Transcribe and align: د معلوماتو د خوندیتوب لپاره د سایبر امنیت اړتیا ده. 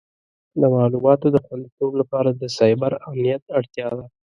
د 0.59 0.61
معلوماتو 0.73 1.27
د 1.31 1.37
خوندیتوب 1.45 1.91
لپاره 2.01 2.29
د 2.33 2.43
سایبر 2.57 2.91
امنیت 3.09 3.43
اړتیا 3.57 3.87
ده. 3.97 4.05